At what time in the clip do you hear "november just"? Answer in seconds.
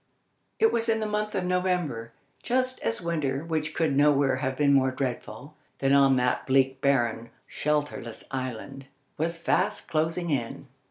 1.45-2.79